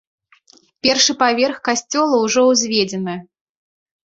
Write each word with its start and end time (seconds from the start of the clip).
Першы 0.87 1.13
паверх 1.21 1.57
касцёла 1.69 2.15
ўжо 2.25 2.41
ўзведзены. 2.51 3.15